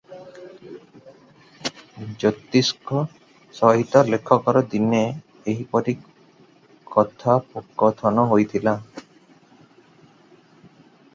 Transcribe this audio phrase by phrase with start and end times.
[2.21, 3.01] ଜ୍ୟୋତିଷଙ୍କ
[3.57, 5.01] ସହିତ ଲେଖକର ଦିନେ
[5.53, 5.95] ଏହିପରି
[6.95, 8.77] କଥୋପକଥନ ହୋଇଥିଲା।